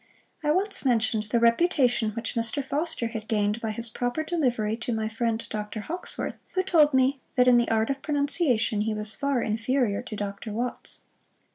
[0.43, 2.65] I once mentioned the reputation which Mr.
[2.65, 5.81] Foster had gained by his proper delivery to my friend Dr.
[5.81, 10.15] Hawkesworth, who told me, that in the art of pronunciation he was far inferior to
[10.15, 10.51] Dr.
[10.53, 11.01] Watts.